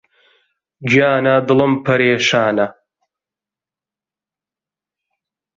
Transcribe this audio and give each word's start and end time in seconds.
گیانە 0.89 1.35
دڵم 1.47 1.73
پەرێشانە 1.85 2.67